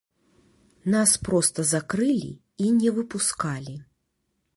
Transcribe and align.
Нас 0.93 1.11
проста 1.27 1.65
закрылі 1.73 2.31
і 2.69 2.71
не 2.79 2.89
выпускалі. 2.97 3.75